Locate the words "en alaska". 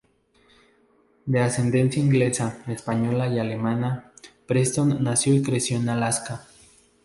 5.77-6.47